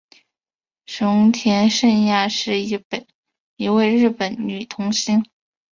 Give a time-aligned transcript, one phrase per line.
[0.87, 5.23] 熊田圣亚是一位日本女童星。